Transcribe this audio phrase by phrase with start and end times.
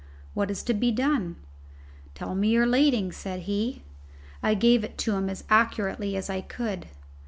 [0.33, 1.35] "What is to be done?"
[2.15, 3.83] "Tell me your lading," said he.
[4.41, 6.87] I gave it to him as accurately as I could.